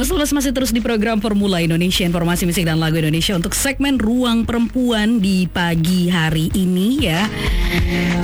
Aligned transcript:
Sobat 0.00 0.32
masih 0.32 0.56
terus 0.56 0.72
di 0.72 0.80
program 0.80 1.20
Formula 1.20 1.60
Indonesia 1.60 2.08
Informasi 2.08 2.48
musik 2.48 2.64
dan 2.64 2.80
lagu 2.80 2.96
Indonesia 2.96 3.36
Untuk 3.36 3.52
segmen 3.52 4.00
Ruang 4.00 4.48
Perempuan 4.48 5.20
di 5.20 5.44
pagi 5.44 6.08
hari 6.08 6.48
ini 6.56 7.04
ya. 7.04 7.28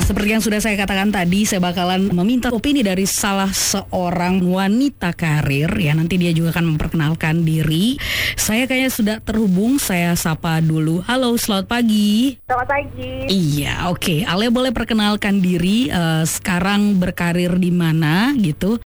Seperti 0.00 0.28
yang 0.32 0.40
sudah 0.40 0.56
saya 0.56 0.72
katakan 0.80 1.12
tadi 1.12 1.44
Saya 1.44 1.60
bakalan 1.60 2.08
meminta 2.16 2.48
opini 2.48 2.80
dari 2.80 3.04
salah 3.04 3.52
seorang 3.52 4.40
wanita 4.40 5.12
karir. 5.12 5.68
Ya 5.76 5.92
nanti 5.92 6.16
dia 6.16 6.32
juga 6.32 6.56
akan 6.56 6.76
memperkenalkan 6.76 7.44
diri. 7.44 8.00
Saya 8.40 8.64
kayaknya 8.64 8.90
sudah 8.90 9.16
terhubung 9.20 9.76
Saya 9.76 10.16
sapa 10.16 10.64
dulu. 10.64 11.04
Halo 11.04 11.36
selamat 11.36 11.68
pagi. 11.68 12.40
Selamat 12.48 12.68
pagi. 12.72 13.12
Iya 13.28 13.92
oke. 13.92 14.00
Okay. 14.00 14.18
Alia 14.24 14.48
boleh 14.48 14.72
perkenalkan 14.72 15.44
diri 15.44 15.92
uh, 15.92 16.24
Sekarang 16.24 16.96
berkarir 16.96 17.60
di 17.60 17.68
mana 17.68 18.32
gitu 18.40 18.80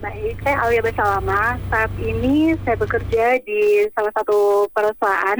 baik, 0.00 0.40
saya 0.40 0.56
Alia 0.64 0.80
Besalama. 0.80 1.60
Saat 1.68 1.92
ini 2.00 2.56
saya 2.64 2.76
bekerja 2.80 3.36
di 3.44 3.84
salah 3.92 4.12
satu 4.16 4.66
perusahaan 4.72 5.38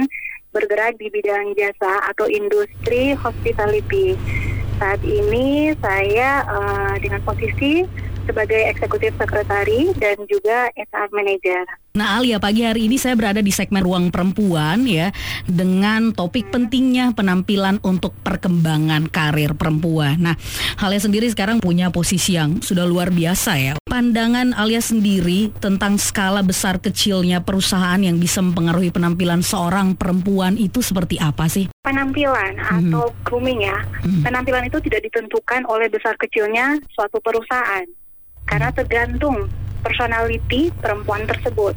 bergerak 0.53 1.01
di 1.01 1.09
bidang 1.09 1.57
jasa 1.57 2.05
atau 2.13 2.29
industri 2.29 3.17
hospitality. 3.17 4.13
Saat 4.77 5.01
ini 5.01 5.73
saya 5.81 6.45
uh, 6.45 6.93
dengan 7.01 7.25
posisi 7.25 7.85
sebagai 8.29 8.61
eksekutif 8.69 9.17
sekretari 9.17 9.97
dan 9.97 10.21
juga 10.29 10.69
HR 10.77 11.09
manager. 11.09 11.65
Nah 11.91 12.23
Alia, 12.23 12.39
pagi 12.39 12.63
hari 12.63 12.87
ini 12.87 12.95
saya 12.95 13.19
berada 13.19 13.43
di 13.43 13.51
segmen 13.51 13.83
Ruang 13.83 14.15
Perempuan 14.15 14.87
ya 14.87 15.11
dengan 15.43 16.15
topik 16.15 16.47
pentingnya 16.47 17.11
penampilan 17.11 17.83
untuk 17.83 18.15
perkembangan 18.23 19.11
karir 19.11 19.51
perempuan. 19.59 20.15
Nah, 20.23 20.39
Alia 20.79 21.03
sendiri 21.03 21.27
sekarang 21.27 21.59
punya 21.59 21.91
posisi 21.91 22.39
yang 22.39 22.63
sudah 22.63 22.87
luar 22.87 23.11
biasa 23.11 23.51
ya. 23.59 23.73
Pandangan 23.83 24.55
Alia 24.55 24.79
sendiri 24.79 25.51
tentang 25.59 25.99
skala 25.99 26.39
besar 26.47 26.79
kecilnya 26.79 27.43
perusahaan 27.43 27.99
yang 27.99 28.15
bisa 28.23 28.39
mempengaruhi 28.39 28.95
penampilan 28.95 29.43
seorang 29.43 29.91
perempuan 29.99 30.55
itu 30.55 30.79
seperti 30.79 31.19
apa 31.19 31.51
sih? 31.51 31.67
Penampilan 31.83 32.55
hmm. 32.55 32.87
atau 32.87 33.11
grooming 33.27 33.67
ya. 33.67 33.83
Hmm. 33.99 34.23
Penampilan 34.23 34.63
itu 34.63 34.79
tidak 34.87 35.11
ditentukan 35.11 35.67
oleh 35.67 35.91
besar 35.91 36.15
kecilnya 36.15 36.79
suatu 36.95 37.19
perusahaan 37.19 37.83
karena 38.47 38.71
tergantung 38.71 39.51
personality 39.81 40.69
perempuan 40.79 41.27
tersebut. 41.27 41.75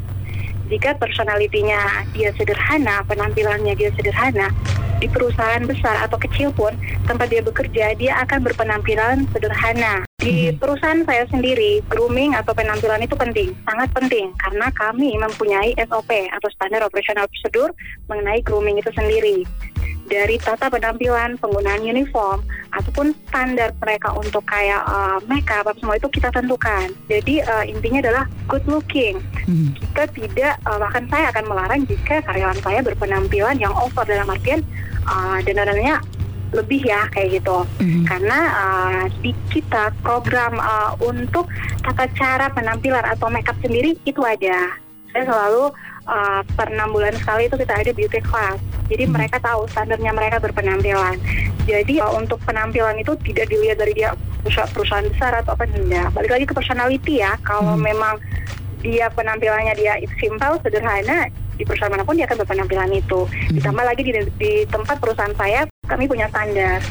Jika 0.72 0.96
personalitinya 0.96 2.08
dia 2.16 2.32
sederhana, 2.36 3.04
penampilannya 3.04 3.76
dia 3.76 3.92
sederhana, 3.92 4.48
di 4.96 5.12
perusahaan 5.12 5.60
besar 5.68 6.00
atau 6.00 6.16
kecil 6.16 6.48
pun 6.54 6.72
tempat 7.04 7.28
dia 7.28 7.44
bekerja 7.44 7.92
dia 7.98 8.16
akan 8.24 8.40
berpenampilan 8.40 9.28
sederhana. 9.36 10.00
Di 10.16 10.48
mhm. 10.48 10.56
perusahaan 10.56 11.04
saya 11.04 11.28
sendiri, 11.28 11.84
grooming 11.92 12.32
atau 12.32 12.56
penampilan 12.56 13.04
itu 13.04 13.12
penting, 13.12 13.52
sangat 13.68 13.92
penting 13.92 14.32
karena 14.40 14.72
kami 14.72 15.12
mempunyai 15.20 15.76
SOP 15.84 16.08
atau 16.08 16.48
standar 16.56 16.80
operasional 16.80 17.28
prosedur 17.28 17.68
mengenai 18.08 18.40
grooming 18.40 18.80
itu 18.80 18.88
sendiri 18.96 19.44
dari 20.08 20.36
tata 20.36 20.68
penampilan, 20.68 21.40
penggunaan 21.40 21.80
uniform, 21.80 22.44
ataupun 22.74 23.14
standar 23.30 23.70
mereka 23.78 24.10
untuk 24.14 24.42
kayak 24.46 24.82
uh, 24.86 25.18
makeup, 25.30 25.64
apa 25.64 25.72
semua 25.78 25.94
itu 25.96 26.10
kita 26.10 26.28
tentukan. 26.34 26.90
Jadi 27.06 27.40
uh, 27.46 27.64
intinya 27.64 28.02
adalah 28.04 28.24
good 28.50 28.64
looking. 28.66 29.22
Hmm. 29.46 29.70
Kita 29.78 30.10
tidak, 30.10 30.54
uh, 30.66 30.78
bahkan 30.82 31.06
saya 31.08 31.30
akan 31.30 31.44
melarang 31.46 31.80
jika 31.86 32.20
karyawan 32.26 32.58
saya 32.60 32.80
berpenampilan 32.82 33.56
yang 33.62 33.72
over 33.78 34.02
dalam 34.02 34.26
artian 34.26 34.60
uh, 35.06 35.38
dandanannya 35.42 36.02
lebih 36.54 36.86
ya 36.86 37.10
kayak 37.10 37.42
gitu 37.42 37.66
mm-hmm. 37.82 38.06
karena 38.06 38.38
uh, 38.54 39.02
di 39.26 39.34
kita 39.50 39.90
program 40.06 40.54
uh, 40.62 40.94
untuk 41.02 41.50
tata 41.82 42.06
cara 42.14 42.46
penampilan 42.54 43.02
atau 43.02 43.26
makeup 43.26 43.58
sendiri 43.58 43.98
itu 44.06 44.22
ada 44.22 44.78
saya 45.10 45.24
selalu 45.26 45.74
uh, 46.10 46.40
per 46.54 46.68
enam 46.74 46.90
bulan 46.90 47.14
sekali 47.16 47.46
itu 47.46 47.54
kita 47.54 47.70
ada 47.70 47.90
beauty 47.94 48.20
class. 48.20 48.58
Jadi 48.90 49.06
hmm. 49.06 49.12
mereka 49.14 49.36
tahu 49.40 49.64
standarnya 49.70 50.10
mereka 50.10 50.42
berpenampilan. 50.42 51.16
Jadi 51.64 52.00
uh, 52.00 52.12
untuk 52.12 52.40
penampilan 52.44 53.00
itu 53.00 53.16
tidak 53.24 53.48
dilihat 53.48 53.80
dari 53.80 53.92
dia 53.96 54.12
perusahaan, 54.44 54.70
perusahaan 54.70 55.06
besar 55.08 55.32
atau 55.40 55.56
apa 55.56 55.64
tidak. 55.64 56.12
Balik 56.12 56.30
lagi 56.36 56.44
ke 56.44 56.54
personality 56.54 57.14
ya. 57.24 57.32
Kalau 57.40 57.74
hmm. 57.74 57.80
memang 57.80 58.14
dia 58.84 59.08
penampilannya 59.08 59.72
dia 59.80 59.96
simple, 60.20 60.60
sederhana, 60.60 61.32
di 61.56 61.64
perusahaan 61.64 61.88
mana 61.88 62.04
pun 62.04 62.20
dia 62.20 62.28
akan 62.28 62.44
berpenampilan 62.44 62.90
itu. 62.92 63.24
Hmm. 63.24 63.54
Ditambah 63.56 63.84
lagi 63.84 64.00
di, 64.04 64.12
di 64.36 64.52
tempat 64.68 65.00
perusahaan 65.00 65.32
saya, 65.40 65.64
kami 65.88 66.04
punya 66.04 66.28
standar. 66.28 66.84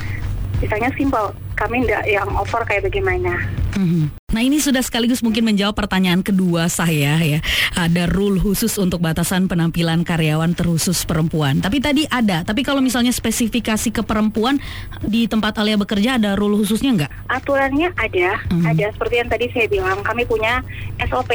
Misalnya 0.58 0.90
simple, 0.98 1.36
kami 1.54 1.86
tidak 1.86 2.04
yang 2.10 2.30
over 2.34 2.62
kayak 2.66 2.90
bagaimana. 2.90 3.38
Hmm. 3.74 4.14
Nah 4.34 4.42
ini 4.42 4.58
sudah 4.58 4.82
sekaligus 4.82 5.22
mungkin 5.22 5.46
menjawab 5.46 5.78
pertanyaan 5.78 6.26
kedua 6.26 6.70
saya 6.70 7.18
ya. 7.22 7.40
Ada 7.78 8.10
rule 8.10 8.42
khusus 8.42 8.74
untuk 8.82 9.02
batasan 9.02 9.46
penampilan 9.46 10.02
karyawan 10.06 10.58
terkhusus 10.58 11.06
perempuan. 11.06 11.62
Tapi 11.62 11.78
tadi 11.78 12.04
ada, 12.10 12.42
tapi 12.42 12.66
kalau 12.66 12.82
misalnya 12.82 13.14
spesifikasi 13.14 13.94
ke 13.94 14.02
perempuan 14.02 14.58
di 15.06 15.30
tempat 15.30 15.58
Alia 15.62 15.78
bekerja 15.78 16.18
ada 16.18 16.34
rule 16.34 16.58
khususnya 16.62 17.06
nggak? 17.06 17.12
Aturannya 17.30 17.94
ada, 17.94 18.42
hmm. 18.50 18.66
ada 18.66 18.86
seperti 18.94 19.16
yang 19.22 19.30
tadi 19.30 19.46
saya 19.54 19.68
bilang. 19.70 20.02
Kami 20.04 20.26
punya 20.26 20.62
SOP 21.10 21.32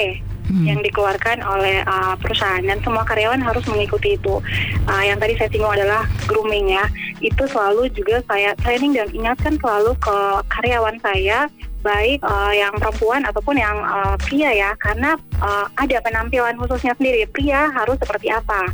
hmm. 0.49 0.65
yang 0.65 0.81
dikeluarkan 0.81 1.45
oleh 1.45 1.85
uh, 1.85 2.17
perusahaan 2.19 2.65
dan 2.65 2.81
semua 2.83 3.05
karyawan 3.05 3.39
harus 3.39 3.62
mengikuti 3.69 4.17
itu. 4.17 4.41
Uh, 4.89 5.03
yang 5.05 5.21
tadi 5.21 5.37
saya 5.37 5.53
singgung 5.53 5.73
adalah 5.73 6.09
grooming 6.27 6.73
ya. 6.75 6.85
Itu 7.19 7.45
selalu 7.51 7.91
juga 7.93 8.23
saya 8.27 8.55
training 8.62 8.95
dan 8.95 9.09
ingatkan 9.11 9.59
selalu 9.59 9.95
ke 9.99 10.17
karyawan 10.51 10.97
saya 11.03 11.51
baik 11.83 12.19
uh, 12.27 12.51
yang 12.51 12.75
perempuan 12.75 13.23
ataupun 13.23 13.55
yang 13.55 13.79
uh, 13.87 14.19
pria 14.19 14.51
ya 14.51 14.71
karena 14.83 15.15
uh, 15.39 15.71
ada 15.79 16.03
penampilan 16.03 16.59
khususnya 16.59 16.91
sendiri 16.99 17.23
pria 17.31 17.71
harus 17.71 17.95
seperti 18.03 18.34
apa 18.34 18.67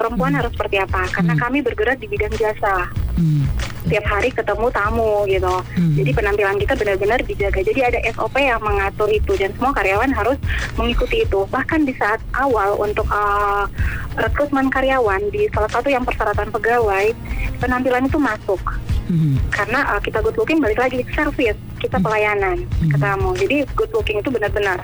perempuan 0.00 0.32
hmm. 0.32 0.40
harus 0.40 0.52
seperti 0.56 0.80
apa 0.80 1.04
karena 1.12 1.34
hmm. 1.36 1.42
kami 1.44 1.58
bergerak 1.60 2.00
di 2.00 2.08
bidang 2.08 2.32
jasa 2.40 2.88
hmm. 3.20 3.44
Tiap 3.88 4.04
hari 4.08 4.32
ketemu 4.32 4.66
tamu 4.72 5.28
gitu 5.28 5.54
hmm. 5.76 5.94
jadi 6.00 6.10
penampilan 6.16 6.56
kita 6.56 6.74
benar-benar 6.76 7.18
dijaga 7.24 7.60
jadi 7.60 7.80
ada 7.92 7.98
SOP 8.16 8.36
yang 8.40 8.60
mengatur 8.64 9.08
itu 9.12 9.32
dan 9.36 9.52
semua 9.56 9.72
karyawan 9.76 10.10
harus 10.12 10.38
mengikuti 10.80 11.22
itu 11.24 11.44
bahkan 11.52 11.84
di 11.84 11.92
saat 12.00 12.20
awal 12.36 12.80
untuk 12.80 13.04
uh, 13.12 13.68
rekrutmen 14.16 14.72
karyawan 14.72 15.20
di 15.28 15.50
salah 15.52 15.68
satu 15.68 15.92
yang 15.92 16.02
persyaratan 16.06 16.48
pegawai 16.48 17.12
penampilan 17.60 18.08
itu 18.08 18.16
masuk 18.16 18.60
hmm. 19.12 19.36
karena 19.52 19.84
uh, 19.92 20.00
kita 20.00 20.24
good 20.24 20.36
looking 20.40 20.60
balik 20.64 20.80
lagi 20.80 21.04
service 21.12 21.58
kita 21.80 22.00
hmm. 22.00 22.04
pelayanan 22.04 22.56
hmm. 22.80 22.90
ke 22.90 22.96
tamu 22.96 23.36
jadi 23.36 23.56
good 23.76 23.92
looking 23.92 24.20
itu 24.20 24.30
benar-benar 24.32 24.80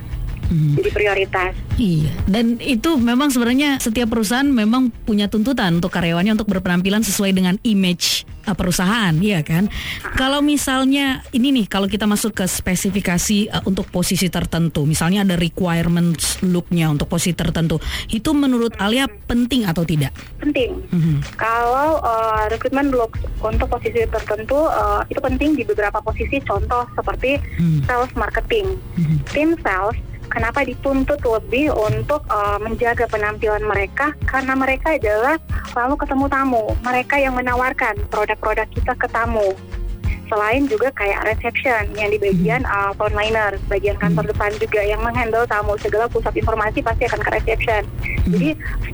hmm. 0.51 0.75
jadi 0.83 0.91
prioritas. 0.91 1.53
Iya, 1.81 2.13
dan 2.29 2.61
itu 2.61 2.99
memang 3.01 3.33
sebenarnya 3.33 3.81
setiap 3.81 4.13
perusahaan 4.13 4.45
memang 4.45 4.93
punya 5.07 5.31
tuntutan 5.31 5.81
untuk 5.81 5.95
karyawannya 5.95 6.37
untuk 6.37 6.51
berpenampilan 6.51 7.01
sesuai 7.01 7.33
dengan 7.33 7.57
image 7.65 8.29
uh, 8.45 8.57
perusahaan, 8.57 9.15
iya 9.23 9.41
kan? 9.41 9.71
Kalau 10.19 10.45
misalnya 10.45 11.25
ini 11.33 11.55
nih, 11.55 11.67
kalau 11.71 11.89
kita 11.89 12.05
masuk 12.05 12.37
ke 12.37 12.45
spesifikasi 12.45 13.49
uh, 13.49 13.63
untuk 13.65 13.89
posisi 13.89 14.29
tertentu, 14.29 14.85
misalnya 14.85 15.25
ada 15.25 15.37
requirements 15.41 16.43
looknya 16.45 16.91
untuk 16.91 17.09
posisi 17.09 17.33
tertentu, 17.33 17.81
itu 18.13 18.31
menurut 18.33 18.77
Alia 18.77 19.09
penting 19.09 19.65
atau 19.65 19.87
tidak? 19.87 20.13
Penting. 20.43 20.77
Hmm. 20.93 21.19
Kalau 21.39 22.03
uh, 22.03 22.45
rekrutmen 22.51 22.93
look 22.93 23.17
untuk 23.41 23.71
posisi 23.71 24.05
tertentu 24.05 24.69
uh, 24.69 25.07
itu 25.09 25.21
penting 25.23 25.57
di 25.57 25.63
beberapa 25.65 26.03
posisi, 26.03 26.43
contoh 26.45 26.85
seperti 26.93 27.41
hmm. 27.57 27.87
sales 27.89 28.13
marketing, 28.19 28.77
hmm. 28.99 29.19
tim 29.33 29.57
sales 29.65 29.97
kenapa 30.31 30.63
dituntut 30.63 31.19
lebih 31.21 31.75
untuk 31.75 32.23
uh, 32.31 32.57
menjaga 32.63 33.05
penampilan 33.11 33.67
mereka? 33.67 34.15
Karena 34.25 34.55
mereka 34.55 34.95
adalah 34.95 35.37
selalu 35.75 35.99
ketemu 35.99 36.27
tamu. 36.31 36.65
Mereka 36.87 37.19
yang 37.19 37.35
menawarkan 37.37 37.99
produk-produk 38.09 38.71
kita 38.71 38.95
ke 38.97 39.11
tamu. 39.11 39.53
Selain 40.31 40.63
juga 40.71 40.95
kayak 40.95 41.27
reception 41.27 41.91
yang 41.99 42.15
di 42.15 42.19
bagian 42.23 42.63
uh, 42.63 42.95
frontliner, 42.95 43.59
bagian 43.67 43.99
kantor 43.99 44.31
depan 44.31 44.55
juga 44.63 44.79
yang 44.79 45.03
menghandle 45.03 45.43
tamu. 45.51 45.75
Segala 45.83 46.07
pusat 46.07 46.39
informasi 46.39 46.87
pasti 46.87 47.11
akan 47.11 47.21
ke 47.21 47.31
reception. 47.35 47.83
Jadi 48.31 48.49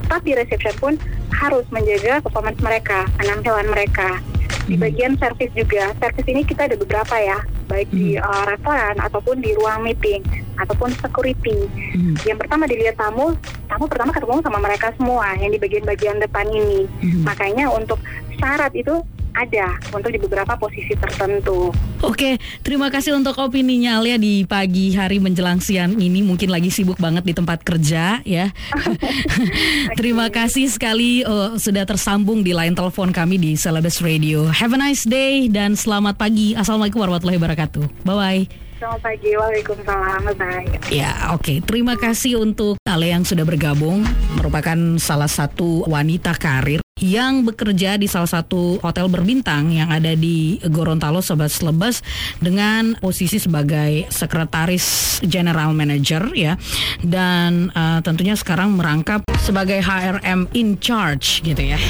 staff 0.09 0.25
di 0.25 0.33
reception 0.33 0.75
pun 0.81 0.93
harus 1.37 1.69
menjaga 1.69 2.25
performance 2.25 2.57
mereka, 2.65 3.05
penampilan 3.21 3.69
mereka. 3.69 4.17
Di 4.65 4.75
bagian 4.81 5.15
service 5.21 5.53
juga, 5.53 5.93
service 6.01 6.27
ini 6.27 6.43
kita 6.43 6.67
ada 6.67 6.75
beberapa 6.75 7.15
ya, 7.21 7.39
baik 7.69 7.87
di 7.93 8.17
uh, 8.17 8.45
restoran 8.49 8.97
ataupun 8.99 9.45
di 9.45 9.53
ruang 9.61 9.85
meeting 9.85 10.25
ataupun 10.61 10.93
security. 10.97 11.69
Hmm. 11.95 12.15
Yang 12.25 12.39
pertama 12.47 12.65
dilihat 12.69 12.97
tamu, 12.97 13.37
tamu 13.69 13.85
pertama 13.89 14.11
ketemu 14.13 14.41
sama 14.43 14.59
mereka 14.61 14.89
semua 14.97 15.33
yang 15.37 15.53
di 15.53 15.61
bagian-bagian 15.61 16.17
depan 16.21 16.47
ini. 16.49 16.89
Hmm. 17.05 17.23
Makanya 17.25 17.73
untuk 17.73 18.01
syarat 18.37 18.73
itu 18.77 19.05
ada 19.37 19.77
untuk 19.93 20.09
di 20.09 20.17
beberapa 20.17 20.57
posisi 20.57 20.97
tertentu. 20.97 21.69
Oke, 22.01 22.41
terima 22.65 22.89
kasih 22.89 23.13
untuk 23.13 23.37
opininya 23.37 24.01
Alia 24.01 24.17
di 24.17 24.49
pagi 24.49 24.97
hari 24.97 25.21
menjelang 25.21 25.61
siang 25.61 26.01
ini 26.01 26.25
mungkin 26.25 26.49
lagi 26.49 26.73
sibuk 26.73 26.97
banget 26.97 27.29
di 27.29 27.37
tempat 27.37 27.61
kerja 27.61 28.25
ya. 28.25 28.49
terima 30.01 30.33
kasih 30.33 30.73
sekali 30.73 31.21
uh, 31.23 31.61
sudah 31.61 31.85
tersambung 31.85 32.41
di 32.41 32.57
line 32.57 32.73
telepon 32.73 33.13
kami 33.13 33.37
di 33.37 33.53
Celebes 33.61 34.01
Radio. 34.01 34.49
Have 34.49 34.73
a 34.73 34.81
nice 34.81 35.05
day 35.05 35.53
dan 35.53 35.77
selamat 35.77 36.17
pagi. 36.17 36.57
Assalamualaikum 36.57 37.05
warahmatullahi 37.05 37.37
wabarakatuh. 37.37 37.85
Bye 38.09 38.17
bye. 38.17 38.66
Selamat 38.77 39.09
pagi, 39.09 39.33
Waalaikumsalam, 39.33 40.21
bye. 40.37 40.69
Ya, 40.93 41.33
oke. 41.33 41.41
Okay. 41.41 41.59
Terima 41.65 41.97
kasih 41.97 42.45
untuk 42.45 42.77
Ale 42.85 43.09
yang 43.09 43.25
sudah 43.25 43.49
bergabung, 43.49 44.05
merupakan 44.37 44.77
salah 45.01 45.33
satu 45.33 45.89
wanita 45.89 46.37
karir 46.37 46.85
yang 47.01 47.45
bekerja 47.45 47.97
di 47.97 48.05
salah 48.05 48.29
satu 48.29 48.77
hotel 48.85 49.09
berbintang 49.09 49.73
yang 49.73 49.89
ada 49.89 50.13
di 50.13 50.61
Gorontalo 50.61 51.25
Sobat 51.25 51.53
Lebes 51.57 52.05
dengan 52.41 52.97
posisi 53.01 53.41
sebagai 53.41 54.09
sekretaris 54.13 55.21
general 55.25 55.73
manager 55.77 56.33
ya 56.33 56.57
dan 57.01 57.73
uh, 57.73 58.01
tentunya 58.05 58.37
sekarang 58.37 58.77
merangkap 58.77 59.25
sebagai 59.41 59.81
HRM 59.81 60.53
in 60.53 60.77
charge 60.81 61.45
gitu 61.45 61.77
ya. 61.77 61.81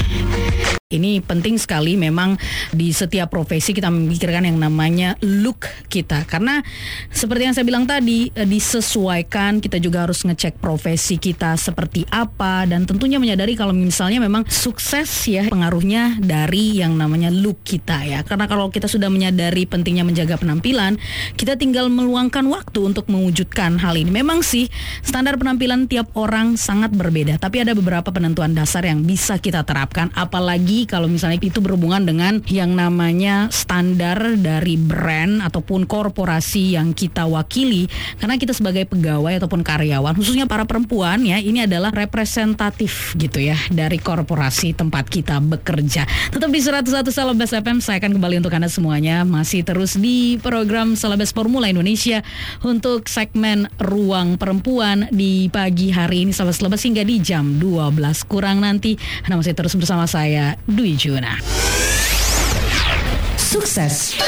Ini 0.87 1.19
penting 1.19 1.59
sekali 1.59 1.99
memang 1.99 2.39
di 2.71 2.95
setiap 2.95 3.27
profesi 3.27 3.75
kita 3.75 3.91
memikirkan 3.91 4.47
yang 4.47 4.55
namanya 4.55 5.19
look 5.19 5.67
kita. 5.91 6.23
Karena 6.23 6.63
seperti 7.11 7.43
yang 7.43 7.51
saya 7.51 7.67
bilang 7.67 7.83
tadi 7.83 8.31
eh, 8.31 8.47
disesuaikan 8.47 9.59
kita 9.59 9.83
juga 9.83 10.07
harus 10.07 10.23
ngecek 10.23 10.63
profesi 10.63 11.19
kita 11.19 11.59
seperti 11.59 12.07
apa 12.07 12.63
dan 12.63 12.87
tentunya 12.87 13.19
menyadari 13.19 13.59
kalau 13.59 13.75
misalnya 13.75 14.23
memang 14.23 14.47
sukses 14.47 15.11
ya 15.27 15.51
pengaruhnya 15.51 16.23
dari 16.23 16.79
yang 16.79 16.95
namanya 16.95 17.35
look 17.35 17.67
kita 17.67 18.07
ya. 18.07 18.23
Karena 18.23 18.47
kalau 18.47 18.71
kita 18.71 18.87
sudah 18.87 19.11
menyadari 19.11 19.67
pentingnya 19.67 20.07
menjaga 20.07 20.39
penampilan 20.39 20.95
kita 21.35 21.59
tinggal 21.59 21.91
meluangkan 21.91 22.47
waktu 22.47 22.79
untuk 22.79 23.11
mewujudkan 23.11 23.75
hal 23.75 23.99
ini. 23.99 24.07
Memang 24.07 24.39
sih 24.39 24.71
standar 25.03 25.35
penampilan 25.35 25.91
tiap 25.91 26.15
orang 26.15 26.55
sangat 26.55 26.95
berbeda 26.95 27.35
tapi 27.43 27.59
ada 27.59 27.75
beberapa 27.75 28.07
penentuan 28.07 28.55
dasar 28.55 28.87
yang 28.87 29.03
bisa 29.03 29.35
kita 29.35 29.67
terapkan 29.67 30.15
apalagi 30.15 30.76
kalau 30.85 31.07
misalnya 31.07 31.39
itu 31.39 31.63
berhubungan 31.63 32.03
dengan 32.03 32.43
yang 32.51 32.75
namanya 32.75 33.47
standar 33.49 34.35
dari 34.37 34.75
brand 34.75 35.41
ataupun 35.41 35.87
korporasi 35.87 36.75
yang 36.75 36.91
kita 36.91 37.23
wakili. 37.25 37.87
Karena 38.19 38.35
kita 38.35 38.51
sebagai 38.51 38.83
pegawai 38.85 39.39
ataupun 39.39 39.63
karyawan 39.63 40.13
khususnya 40.19 40.45
para 40.45 40.67
perempuan 40.67 41.23
ya 41.23 41.39
ini 41.39 41.63
adalah 41.63 41.89
representatif 41.95 43.15
gitu 43.15 43.39
ya 43.39 43.55
dari 43.71 43.97
korporasi 43.97 44.75
tempat 44.75 45.07
kita 45.07 45.39
bekerja. 45.39 46.03
Tetap 46.35 46.49
di 46.51 46.59
101 46.59 47.07
Salabas 47.07 47.55
FM 47.55 47.79
saya 47.79 48.03
akan 48.03 48.19
kembali 48.19 48.43
untuk 48.43 48.51
Anda 48.51 48.67
semuanya. 48.67 49.23
Masih 49.23 49.63
terus 49.63 49.95
di 49.95 50.35
program 50.43 50.99
Salabas 50.99 51.31
Formula 51.31 51.71
Indonesia 51.71 52.19
untuk 52.59 53.07
segmen 53.07 53.71
Ruang 53.79 54.35
Perempuan 54.35 55.07
di 55.15 55.47
pagi 55.47 55.95
hari 55.95 56.27
ini. 56.27 56.35
Salabas 56.35 56.59
Salabas 56.59 56.83
hingga 56.83 57.07
di 57.07 57.23
jam 57.23 57.61
12 57.61 58.27
kurang 58.27 58.65
nanti. 58.65 58.99
Anda 59.23 59.39
masih 59.39 59.55
terus 59.55 59.77
bersama 59.77 60.09
saya 60.09 60.59
Dwi 60.67 60.97
Juna. 60.99 61.39
Sukses. 63.37 64.19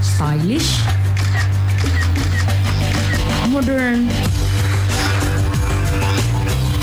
Stylish. 0.00 0.80
Modern. 3.52 4.08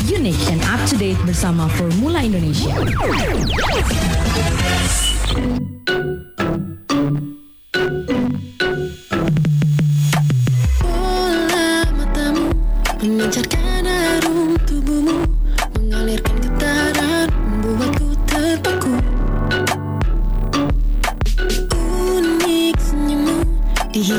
Unique 0.05 0.45
and 0.53 0.61
up 0.69 0.85
to 0.85 0.95
date 0.95 1.17
bersama 1.25 1.65
Formula 1.73 2.21
Indonesia. 2.21 2.77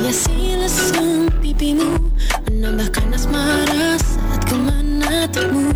Kaya 0.02 0.19
sila 0.19 0.66
sang 0.66 1.31
pipi 1.38 1.78
mo 1.78 1.94
Ano 2.50 2.75
ba 2.75 2.90
ka 2.90 3.06
at 4.34 4.43
kumanatag 4.50 5.46
mo 5.54 5.70